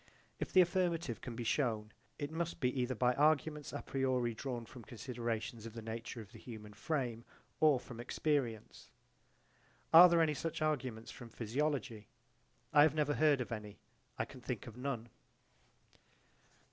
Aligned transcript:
If 0.39 0.51
the 0.51 0.61
affirmative 0.61 1.21
can 1.21 1.35
be 1.35 1.43
shewn 1.43 1.91
it 2.17 2.31
must 2.31 2.59
be 2.59 2.75
either 2.81 2.95
by 2.95 3.13
arguments 3.13 3.71
a 3.71 3.83
priori 3.83 4.33
drawn 4.33 4.65
from 4.65 4.83
considerations 4.83 5.67
of 5.67 5.73
the 5.75 5.81
nature 5.83 6.21
of 6.21 6.31
the 6.31 6.39
human 6.39 6.73
frame 6.73 7.23
or 7.59 7.79
from 7.79 7.99
experience. 7.99 8.89
Are 9.93 10.09
there 10.09 10.23
any 10.23 10.33
such 10.33 10.59
arguments 10.59 11.11
from 11.11 11.29
physiology? 11.29 12.07
I 12.73 12.81
have 12.81 12.95
never 12.95 13.13
heard 13.13 13.41
of 13.41 13.51
any: 13.51 13.77
I 14.17 14.25
can 14.25 14.41
think 14.41 14.65
of 14.65 14.75
none. 14.75 15.09